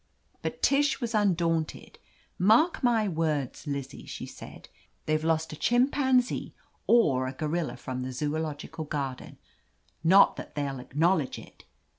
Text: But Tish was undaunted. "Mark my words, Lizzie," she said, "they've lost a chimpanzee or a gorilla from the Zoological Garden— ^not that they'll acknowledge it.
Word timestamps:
But 0.41 0.63
Tish 0.63 0.99
was 0.99 1.13
undaunted. 1.13 1.99
"Mark 2.39 2.81
my 2.81 3.07
words, 3.07 3.67
Lizzie," 3.67 4.07
she 4.07 4.25
said, 4.25 4.67
"they've 5.05 5.23
lost 5.23 5.53
a 5.53 5.55
chimpanzee 5.55 6.55
or 6.87 7.27
a 7.27 7.33
gorilla 7.33 7.77
from 7.77 8.01
the 8.01 8.11
Zoological 8.11 8.85
Garden— 8.85 9.37
^not 10.03 10.37
that 10.37 10.55
they'll 10.55 10.79
acknowledge 10.79 11.37
it. 11.37 11.65